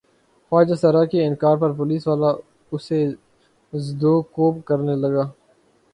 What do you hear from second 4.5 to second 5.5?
کرنے لگا۔